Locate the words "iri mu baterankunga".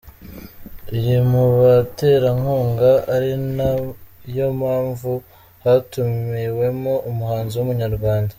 0.97-2.91